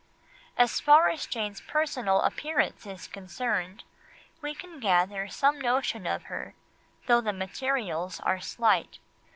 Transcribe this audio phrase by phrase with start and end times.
[0.57, 3.83] As far as Jane's personal appearance is concerned,
[4.41, 6.55] we can gather some notion of her,
[7.05, 8.97] though the materials are slight.